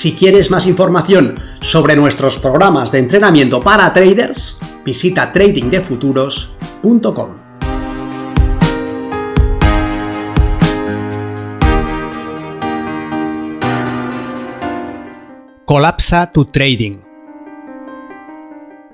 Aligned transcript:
Si 0.00 0.14
quieres 0.14 0.50
más 0.50 0.66
información 0.66 1.38
sobre 1.60 1.94
nuestros 1.94 2.38
programas 2.38 2.90
de 2.90 3.00
entrenamiento 3.00 3.60
para 3.60 3.92
traders, 3.92 4.56
visita 4.82 5.30
tradingdefuturos.com. 5.30 7.36
Colapsa 15.66 16.32
tu 16.32 16.46
trading. 16.46 17.02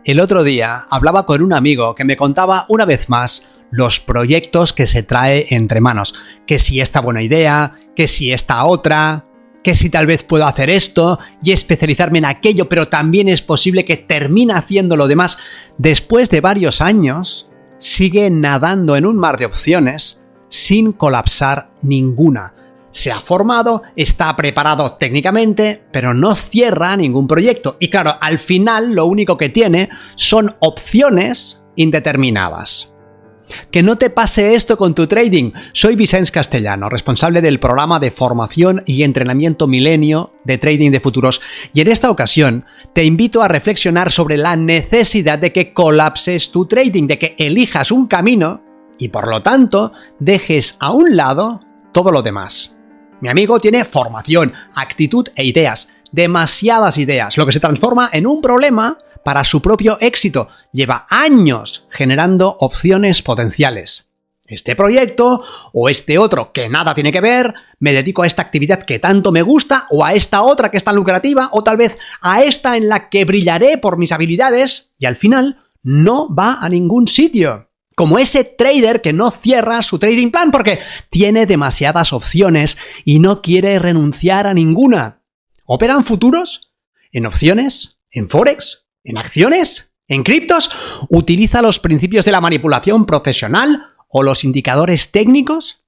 El 0.05 0.19
otro 0.19 0.43
día 0.43 0.87
hablaba 0.91 1.25
con 1.25 1.41
un 1.41 1.53
amigo 1.53 1.95
que 1.95 2.05
me 2.05 2.17
contaba 2.17 2.67
una 2.69 2.85
vez 2.85 3.09
más 3.09 3.49
los 3.71 4.01
proyectos 4.01 4.73
que 4.73 4.89
se 4.89 5.05
trae 5.05 5.47
entre 5.51 5.81
manos. 5.81 6.15
Que 6.49 6.59
si 6.59 6.81
esta 6.81 7.01
buena 7.01 7.23
idea, 7.23 7.75
que 7.95 8.09
si 8.09 8.33
esta 8.33 8.65
otra, 8.65 9.26
que 9.67 9.75
si 9.75 9.91
tal 9.91 10.07
vez 10.07 10.23
puedo 10.23 10.47
hacer 10.47 10.71
esto 10.71 11.19
y 11.43 11.51
especializarme 11.51 12.19
en 12.19 12.27
aquello, 12.27 12.69
pero 12.69 12.87
también 12.87 13.29
es 13.29 13.43
posible 13.43 13.85
que 13.85 13.97
termine 13.97 14.53
haciendo 14.53 14.97
lo 14.97 15.09
demás. 15.09 15.39
Después 15.77 16.31
de 16.31 16.41
varios 16.41 16.81
años, 16.81 17.49
sigue 17.79 18.31
nadando 18.31 18.95
en 18.95 19.07
un 19.07 19.17
mar 19.17 19.39
de 19.39 19.47
opciones 19.47 20.21
sin 20.49 20.93
colapsar 20.93 21.73
ninguna. 21.83 22.55
Se 22.93 23.11
ha 23.11 23.21
formado, 23.21 23.83
está 23.97 24.37
preparado 24.37 24.93
técnicamente, 24.93 25.83
pero 25.91 26.15
no 26.15 26.37
cierra 26.37 26.97
ningún 26.97 27.27
proyecto. 27.27 27.77
Y 27.81 27.91
claro, 27.91 28.15
al 28.21 28.39
final 28.39 28.95
lo 28.95 29.07
único 29.07 29.37
que 29.37 29.49
tiene 29.49 29.89
son 30.15 30.55
opciones 30.61 31.65
indeterminadas. 31.75 32.93
Que 33.71 33.83
no 33.83 33.97
te 33.97 34.11
pase 34.11 34.55
esto 34.55 34.77
con 34.77 34.95
tu 34.95 35.07
trading. 35.07 35.53
Soy 35.73 35.97
Vicente 35.97 36.31
Castellano, 36.31 36.89
responsable 36.89 37.43
del 37.43 37.61
programa 37.61 37.99
de 37.99 38.11
formación 38.11 38.83
y 38.87 39.03
entrenamiento 39.03 39.67
milenio 39.67 40.35
de 40.45 40.59
trading 40.59 40.91
de 40.91 41.01
futuros. 41.01 41.41
Y 41.73 41.81
en 41.81 41.89
esta 41.89 42.11
ocasión 42.11 42.65
te 42.93 43.05
invito 43.05 43.43
a 43.43 43.49
reflexionar 43.49 44.11
sobre 44.11 44.37
la 44.37 44.57
necesidad 44.57 45.39
de 45.39 45.53
que 45.53 45.73
colapses 45.73 46.51
tu 46.51 46.67
trading, 46.67 47.07
de 47.07 47.19
que 47.19 47.37
elijas 47.39 47.91
un 47.91 48.07
camino 48.07 48.63
y 48.99 49.09
por 49.09 49.29
lo 49.29 49.43
tanto 49.43 49.93
dejes 50.19 50.77
a 50.81 50.93
un 50.93 51.17
lado 51.17 51.61
todo 51.93 52.11
lo 52.11 52.23
demás. 52.23 52.75
Mi 53.21 53.29
amigo 53.29 53.61
tiene 53.61 53.85
formación, 53.85 54.53
actitud 54.75 55.29
e 55.37 55.45
ideas, 55.45 55.89
demasiadas 56.13 56.99
ideas, 56.99 57.37
lo 57.37 57.47
que 57.47 57.53
se 57.53 57.61
transforma 57.61 58.11
en 58.13 58.27
un 58.27 58.41
problema 58.41 58.99
para 59.27 59.43
su 59.43 59.61
propio 59.61 59.99
éxito. 60.01 60.47
Lleva 60.73 61.05
años 61.11 61.89
generando 61.91 62.57
opciones 62.61 63.23
potenciales. 63.23 64.13
Este 64.45 64.77
proyecto 64.77 65.43
o 65.73 65.89
este 65.89 66.17
otro 66.17 66.53
que 66.53 66.69
nada 66.69 66.95
tiene 66.95 67.11
que 67.11 67.21
ver, 67.21 67.53
me 67.81 67.93
dedico 67.93 68.23
a 68.23 68.29
esta 68.29 68.43
actividad 68.43 68.85
que 68.85 69.01
tanto 69.01 69.33
me 69.33 69.43
gusta 69.43 69.89
o 69.91 70.05
a 70.05 70.15
esta 70.15 70.43
otra 70.43 70.71
que 70.71 70.77
es 70.77 70.85
tan 70.85 70.95
lucrativa 70.95 71.49
o 71.51 71.65
tal 71.65 71.77
vez 71.77 71.99
a 72.21 72.45
esta 72.45 72.77
en 72.77 72.89
la 72.89 73.09
que 73.09 73.25
brillaré 73.25 73.79
por 73.79 73.99
mis 73.99 74.13
habilidades 74.13 74.93
y 74.97 75.07
al 75.07 75.17
final 75.17 75.57
no 75.83 76.33
va 76.33 76.61
a 76.61 76.69
ningún 76.69 77.09
sitio. 77.09 77.73
Como 77.97 78.21
ese 78.21 78.45
trader 78.45 79.03
que 79.03 79.13
no 79.13 79.33
cierra 79.33 79.83
su 79.83 79.99
trading 79.99 80.31
plan 80.31 80.53
porque 80.53 80.79
tiene 81.11 81.47
demasiadas 81.47 82.13
opciones 82.13 82.79
y 83.05 83.19
no 83.19 83.43
quiere 83.43 83.81
renunciar 83.81 84.47
a 84.47 84.55
ninguna. 84.55 85.25
¿Operan 85.65 86.05
futuros? 86.05 86.73
¿En 87.11 87.27
opciones? 87.27 87.99
¿En 88.13 88.29
Forex? 88.29 88.86
¿En 89.07 89.19
acciones? 89.19 89.95
¿En 90.09 90.25
criptos? 90.25 90.69
¿Utiliza 91.09 91.63
los 91.63 91.79
principios 91.79 92.25
de 92.25 92.33
la 92.33 92.41
manipulación 92.41 93.07
profesional 93.07 93.95
o 94.09 94.25
los 94.25 94.43
indicadores 94.43 95.13
técnicos? 95.13 95.85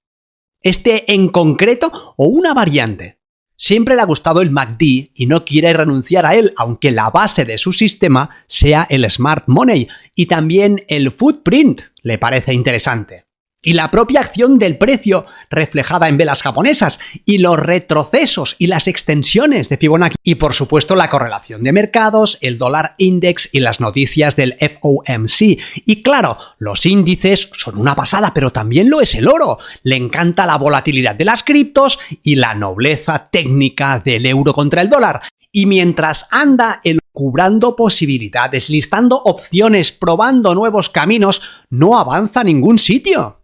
¿Este 0.62 1.12
en 1.12 1.28
concreto 1.28 1.90
o 2.16 2.26
una 2.28 2.54
variante? 2.54 3.18
Siempre 3.56 3.96
le 3.96 4.02
ha 4.02 4.06
gustado 4.06 4.40
el 4.40 4.52
MACD 4.52 5.10
y 5.14 5.26
no 5.26 5.44
quiere 5.44 5.72
renunciar 5.72 6.26
a 6.26 6.36
él, 6.36 6.54
aunque 6.56 6.92
la 6.92 7.10
base 7.10 7.44
de 7.44 7.58
su 7.58 7.72
sistema 7.72 8.30
sea 8.46 8.86
el 8.88 9.08
Smart 9.10 9.44
Money 9.48 9.88
y 10.14 10.26
también 10.26 10.84
el 10.86 11.10
Footprint 11.10 11.82
le 12.02 12.18
parece 12.18 12.54
interesante 12.54 13.27
y 13.62 13.72
la 13.72 13.90
propia 13.90 14.20
acción 14.20 14.58
del 14.58 14.78
precio 14.78 15.26
reflejada 15.50 16.08
en 16.08 16.16
velas 16.16 16.42
japonesas 16.42 17.00
y 17.24 17.38
los 17.38 17.58
retrocesos 17.58 18.54
y 18.58 18.68
las 18.68 18.86
extensiones 18.86 19.68
de 19.68 19.76
Fibonacci 19.76 20.16
y 20.22 20.36
por 20.36 20.54
supuesto 20.54 20.94
la 20.94 21.10
correlación 21.10 21.64
de 21.64 21.72
mercados, 21.72 22.38
el 22.40 22.56
dólar 22.56 22.94
index 22.98 23.48
y 23.52 23.60
las 23.60 23.80
noticias 23.80 24.36
del 24.36 24.56
FOMC. 24.58 25.58
Y 25.86 26.02
claro, 26.02 26.38
los 26.58 26.86
índices 26.86 27.50
son 27.52 27.78
una 27.78 27.96
pasada, 27.96 28.32
pero 28.32 28.50
también 28.50 28.90
lo 28.90 29.00
es 29.00 29.14
el 29.14 29.26
oro. 29.26 29.58
Le 29.82 29.96
encanta 29.96 30.46
la 30.46 30.56
volatilidad 30.56 31.16
de 31.16 31.24
las 31.24 31.42
criptos 31.42 31.98
y 32.22 32.36
la 32.36 32.54
nobleza 32.54 33.28
técnica 33.30 33.98
del 33.98 34.26
euro 34.26 34.52
contra 34.52 34.82
el 34.82 34.88
dólar. 34.88 35.20
Y 35.50 35.66
mientras 35.66 36.26
anda 36.30 36.80
el 36.84 37.00
cubrando 37.10 37.74
posibilidades, 37.74 38.70
listando 38.70 39.16
opciones, 39.16 39.90
probando 39.90 40.54
nuevos 40.54 40.88
caminos, 40.88 41.42
no 41.68 41.98
avanza 41.98 42.42
a 42.42 42.44
ningún 42.44 42.78
sitio. 42.78 43.37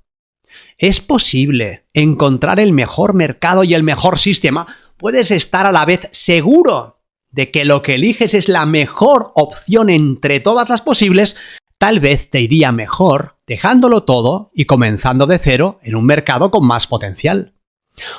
Es 0.79 1.01
posible 1.01 1.87
encontrar 1.93 2.59
el 2.61 2.73
mejor 2.73 3.15
mercado 3.15 3.65
y 3.65 3.75
el 3.75 3.83
mejor 3.83 4.19
sistema. 4.19 4.67
Puedes 4.97 5.31
estar 5.31 5.67
a 5.67 5.73
la 5.73 5.85
vez 5.85 6.09
seguro 6.13 7.01
de 7.31 7.51
que 7.51 7.65
lo 7.65 7.83
que 7.83 7.95
eliges 7.95 8.35
es 8.35 8.49
la 8.49 8.67
mejor 8.67 9.33
opción 9.35 9.91
entre 9.91 10.41
todas 10.41 10.69
las 10.69 10.83
posibles. 10.83 11.37
Tal 11.79 12.01
vez 12.01 12.31
te 12.31 12.41
iría 12.41 12.73
mejor 12.73 13.39
dejándolo 13.47 14.05
todo 14.05 14.51
y 14.55 14.65
comenzando 14.65 15.27
de 15.27 15.39
cero 15.39 15.79
en 15.83 15.97
un 15.97 16.07
mercado 16.07 16.51
con 16.51 16.67
más 16.67 16.87
potencial 16.87 17.55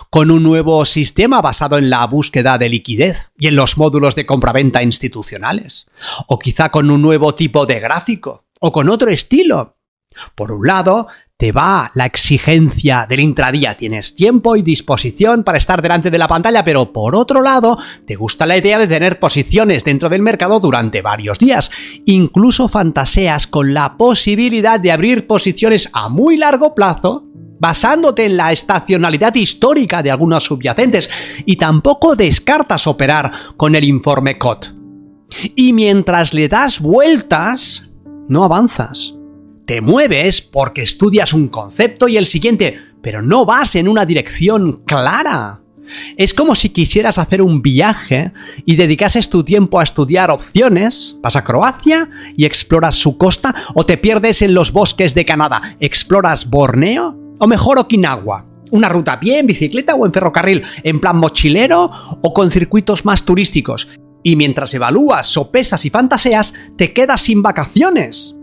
con 0.09 0.31
un 0.31 0.43
nuevo 0.43 0.85
sistema 0.85 1.41
basado 1.41 1.77
en 1.77 1.89
la 1.89 2.05
búsqueda 2.07 2.57
de 2.57 2.69
liquidez 2.69 3.31
y 3.37 3.47
en 3.47 3.55
los 3.55 3.77
módulos 3.77 4.15
de 4.15 4.25
compraventa 4.25 4.83
institucionales, 4.83 5.87
o 6.27 6.39
quizá 6.39 6.69
con 6.69 6.89
un 6.89 7.01
nuevo 7.01 7.35
tipo 7.35 7.65
de 7.65 7.79
gráfico, 7.79 8.45
o 8.59 8.71
con 8.71 8.89
otro 8.89 9.09
estilo. 9.09 9.77
Por 10.33 10.51
un 10.51 10.65
lado, 10.65 11.07
te 11.37 11.51
va 11.51 11.91
la 11.95 12.05
exigencia 12.05 13.05
del 13.09 13.19
intradía, 13.19 13.75
tienes 13.75 14.15
tiempo 14.15 14.55
y 14.55 14.61
disposición 14.61 15.43
para 15.43 15.57
estar 15.57 15.81
delante 15.81 16.09
de 16.09 16.17
la 16.17 16.29
pantalla, 16.29 16.63
pero 16.63 16.93
por 16.93 17.13
otro 17.13 17.41
lado, 17.41 17.77
te 18.07 18.15
gusta 18.15 18.45
la 18.45 18.57
idea 18.57 18.79
de 18.79 18.87
tener 18.87 19.19
posiciones 19.19 19.83
dentro 19.83 20.07
del 20.07 20.21
mercado 20.21 20.61
durante 20.61 21.01
varios 21.01 21.37
días. 21.37 21.71
Incluso 22.05 22.69
fantaseas 22.69 23.47
con 23.47 23.73
la 23.73 23.97
posibilidad 23.97 24.79
de 24.79 24.93
abrir 24.93 25.27
posiciones 25.27 25.89
a 25.91 26.07
muy 26.07 26.37
largo 26.37 26.73
plazo 26.73 27.25
basándote 27.59 28.25
en 28.25 28.37
la 28.37 28.53
estacionalidad 28.53 29.35
histórica 29.35 30.01
de 30.01 30.11
algunos 30.11 30.45
subyacentes 30.45 31.09
y 31.45 31.57
tampoco 31.57 32.15
descartas 32.15 32.87
operar 32.87 33.31
con 33.57 33.75
el 33.75 33.83
informe 33.83 34.37
COT. 34.37 34.73
Y 35.55 35.73
mientras 35.73 36.33
le 36.33 36.47
das 36.47 36.79
vueltas, 36.79 37.89
no 38.29 38.45
avanzas. 38.45 39.14
Te 39.65 39.81
mueves 39.81 40.41
porque 40.41 40.83
estudias 40.83 41.33
un 41.33 41.47
concepto 41.47 42.07
y 42.07 42.17
el 42.17 42.27
siguiente, 42.27 42.77
pero 43.01 43.23
no 43.23 43.45
vas 43.45 43.75
en 43.75 43.87
una 43.87 44.05
dirección 44.05 44.83
clara. 44.85 45.61
Es 46.17 46.35
como 46.35 46.53
si 46.53 46.69
quisieras 46.69 47.17
hacer 47.17 47.41
un 47.41 47.63
viaje 47.63 48.31
y 48.65 48.75
dedicases 48.75 49.29
tu 49.29 49.43
tiempo 49.43 49.79
a 49.79 49.83
estudiar 49.83 50.29
opciones, 50.29 51.15
vas 51.21 51.35
a 51.35 51.43
Croacia 51.43 52.09
y 52.37 52.45
exploras 52.45 52.95
su 52.95 53.17
costa 53.17 53.55
o 53.73 53.85
te 53.85 53.97
pierdes 53.97 54.43
en 54.43 54.53
los 54.53 54.71
bosques 54.71 55.15
de 55.15 55.25
Canadá, 55.25 55.75
exploras 55.79 56.47
Borneo 56.47 57.17
o 57.39 57.47
mejor 57.47 57.79
Okinawa. 57.79 58.45
Una 58.69 58.89
ruta 58.89 59.13
a 59.13 59.19
pie, 59.19 59.39
en 59.39 59.47
bicicleta 59.47 59.95
o 59.95 60.05
en 60.05 60.13
ferrocarril, 60.13 60.63
en 60.83 60.99
plan 60.99 61.17
mochilero 61.17 61.91
o 62.21 62.33
con 62.33 62.51
circuitos 62.51 63.05
más 63.05 63.23
turísticos. 63.23 63.87
Y 64.23 64.35
mientras 64.35 64.73
evalúas, 64.73 65.27
sopesas 65.27 65.85
y 65.85 65.91
fantaseas, 65.91 66.53
te 66.77 66.93
quedas 66.93 67.21
sin 67.21 67.43
vacaciones. 67.43 68.34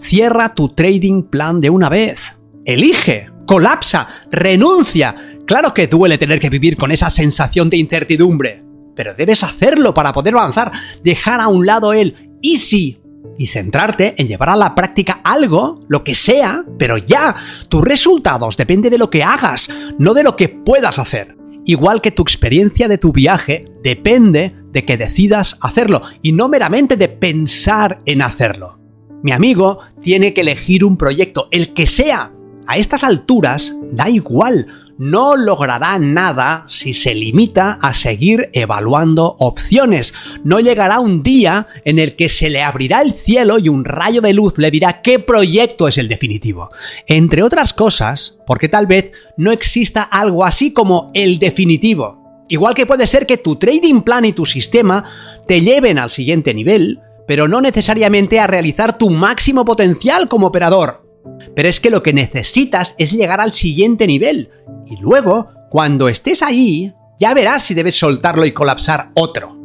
Cierra 0.00 0.54
tu 0.54 0.70
trading 0.70 1.24
plan 1.24 1.60
de 1.60 1.70
una 1.70 1.88
vez. 1.88 2.18
Elige, 2.64 3.30
colapsa, 3.46 4.08
renuncia. 4.30 5.14
Claro 5.46 5.74
que 5.74 5.86
duele 5.86 6.18
tener 6.18 6.40
que 6.40 6.50
vivir 6.50 6.76
con 6.76 6.92
esa 6.92 7.10
sensación 7.10 7.68
de 7.70 7.76
incertidumbre, 7.76 8.64
pero 8.94 9.14
debes 9.14 9.42
hacerlo 9.42 9.94
para 9.94 10.12
poder 10.12 10.34
avanzar, 10.34 10.70
dejar 11.02 11.40
a 11.40 11.48
un 11.48 11.66
lado 11.66 11.92
el 11.92 12.38
easy 12.42 13.00
y 13.38 13.46
centrarte 13.46 14.14
en 14.18 14.28
llevar 14.28 14.50
a 14.50 14.56
la 14.56 14.74
práctica 14.74 15.20
algo, 15.24 15.84
lo 15.88 16.04
que 16.04 16.14
sea, 16.14 16.64
pero 16.78 16.98
ya. 16.98 17.34
Tus 17.68 17.82
resultados 17.82 18.56
dependen 18.56 18.90
de 18.90 18.98
lo 18.98 19.10
que 19.10 19.24
hagas, 19.24 19.68
no 19.98 20.14
de 20.14 20.24
lo 20.24 20.36
que 20.36 20.48
puedas 20.48 20.98
hacer. 20.98 21.36
Igual 21.66 22.00
que 22.00 22.10
tu 22.10 22.22
experiencia 22.22 22.88
de 22.88 22.98
tu 22.98 23.12
viaje 23.12 23.64
depende 23.82 24.54
de 24.70 24.84
que 24.84 24.96
decidas 24.96 25.58
hacerlo 25.60 26.02
y 26.22 26.32
no 26.32 26.48
meramente 26.48 26.96
de 26.96 27.08
pensar 27.08 28.00
en 28.06 28.22
hacerlo. 28.22 28.79
Mi 29.22 29.32
amigo 29.32 29.78
tiene 30.02 30.32
que 30.32 30.40
elegir 30.40 30.84
un 30.84 30.96
proyecto, 30.96 31.48
el 31.50 31.74
que 31.74 31.86
sea. 31.86 32.32
A 32.66 32.76
estas 32.76 33.04
alturas 33.04 33.74
da 33.92 34.08
igual, 34.08 34.66
no 34.96 35.34
logrará 35.34 35.98
nada 35.98 36.64
si 36.68 36.94
se 36.94 37.14
limita 37.14 37.78
a 37.80 37.94
seguir 37.94 38.50
evaluando 38.52 39.36
opciones. 39.38 40.14
No 40.44 40.60
llegará 40.60 41.00
un 41.00 41.22
día 41.22 41.66
en 41.84 41.98
el 41.98 42.16
que 42.16 42.28
se 42.28 42.50
le 42.50 42.62
abrirá 42.62 43.00
el 43.00 43.12
cielo 43.12 43.58
y 43.58 43.68
un 43.68 43.84
rayo 43.84 44.20
de 44.20 44.34
luz 44.34 44.58
le 44.58 44.70
dirá 44.70 45.02
qué 45.02 45.18
proyecto 45.18 45.88
es 45.88 45.98
el 45.98 46.06
definitivo. 46.08 46.70
Entre 47.06 47.42
otras 47.42 47.72
cosas, 47.72 48.38
porque 48.46 48.68
tal 48.68 48.86
vez 48.86 49.12
no 49.36 49.52
exista 49.52 50.02
algo 50.02 50.44
así 50.44 50.72
como 50.72 51.10
el 51.14 51.38
definitivo. 51.38 52.44
Igual 52.48 52.74
que 52.74 52.86
puede 52.86 53.06
ser 53.06 53.26
que 53.26 53.38
tu 53.38 53.56
trading 53.56 54.02
plan 54.02 54.24
y 54.24 54.32
tu 54.32 54.44
sistema 54.44 55.04
te 55.46 55.60
lleven 55.60 55.98
al 55.98 56.10
siguiente 56.10 56.52
nivel, 56.52 57.00
pero 57.30 57.46
no 57.46 57.60
necesariamente 57.60 58.40
a 58.40 58.48
realizar 58.48 58.98
tu 58.98 59.08
máximo 59.08 59.64
potencial 59.64 60.26
como 60.26 60.48
operador. 60.48 61.06
Pero 61.54 61.68
es 61.68 61.78
que 61.78 61.88
lo 61.88 62.02
que 62.02 62.12
necesitas 62.12 62.96
es 62.98 63.12
llegar 63.12 63.40
al 63.40 63.52
siguiente 63.52 64.08
nivel. 64.08 64.50
Y 64.84 64.96
luego, 64.96 65.46
cuando 65.70 66.08
estés 66.08 66.42
ahí, 66.42 66.92
ya 67.20 67.32
verás 67.32 67.62
si 67.62 67.74
debes 67.74 67.94
soltarlo 67.94 68.46
y 68.46 68.50
colapsar 68.50 69.12
otro. 69.14 69.56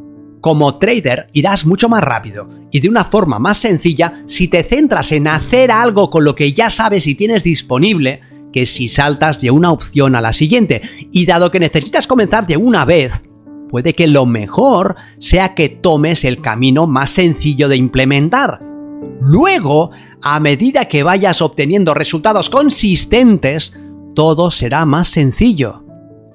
Como 0.41 0.77
trader 0.77 1.27
irás 1.33 1.65
mucho 1.65 1.89
más 1.89 2.03
rápido 2.03 2.47
y 2.69 2.81
de 2.81 2.89
una 2.89 3.05
forma 3.05 3.39
más 3.39 3.57
sencilla 3.57 4.13
si 4.27 4.47
te 4.47 4.61
centras 4.61 5.11
en 5.11 5.27
hacer 5.27 5.71
algo 5.71 6.11
con 6.11 6.23
lo 6.23 6.35
que 6.35 6.53
ya 6.53 6.69
sabes 6.69 7.07
y 7.07 7.15
tienes 7.15 7.41
disponible 7.41 8.19
que 8.53 8.67
si 8.67 8.87
saltas 8.87 9.41
de 9.41 9.49
una 9.49 9.71
opción 9.71 10.15
a 10.15 10.21
la 10.21 10.33
siguiente. 10.33 10.83
Y 11.11 11.25
dado 11.25 11.49
que 11.49 11.59
necesitas 11.59 12.05
comenzar 12.05 12.45
de 12.45 12.57
una 12.57 12.85
vez, 12.85 13.11
puede 13.75 13.91
que 13.91 14.07
lo 14.07 14.25
mejor 14.25 14.95
sea 15.19 15.53
que 15.53 15.67
tomes 15.67 16.23
el 16.23 16.41
camino 16.41 16.87
más 16.87 17.09
sencillo 17.09 17.67
de 17.67 17.75
implementar. 17.75 18.61
Luego 19.19 19.91
a 20.23 20.39
medida 20.39 20.85
que 20.85 21.03
vayas 21.03 21.41
obteniendo 21.41 21.93
resultados 21.93 22.49
consistentes, 22.49 23.73
todo 24.15 24.49
será 24.49 24.85
más 24.85 25.09
sencillo. 25.09 25.83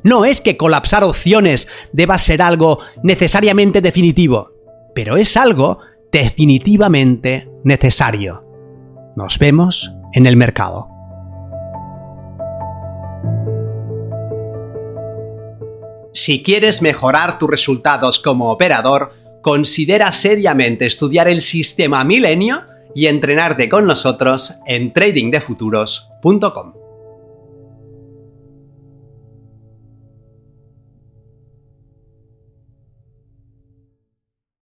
No 0.03 0.27
es 0.27 0.43
que 0.43 0.59
colapsar 0.59 1.03
opciones 1.03 1.67
deba 1.95 2.19
ser 2.19 2.43
algo 2.43 2.81
necesariamente 3.03 3.81
definitivo, 3.81 4.51
pero 4.95 5.17
es 5.17 5.35
algo 5.39 5.79
definitivamente 6.13 7.51
necesario. 7.65 8.45
Nos 9.17 9.39
vemos 9.39 9.91
en 10.13 10.27
el 10.27 10.37
mercado. 10.37 10.90
Si 16.31 16.45
quieres 16.45 16.81
mejorar 16.81 17.41
tus 17.41 17.51
resultados 17.51 18.21
como 18.21 18.53
operador, 18.53 19.13
considera 19.43 20.13
seriamente 20.13 20.87
estudiar 20.87 21.27
el 21.27 21.41
sistema 21.41 22.05
Milenio 22.05 22.63
y 22.95 23.09
entrenarte 23.09 23.69
con 23.69 23.85
nosotros 23.85 24.55
en 24.65 24.93
tradingdefuturos.com. 24.93 26.80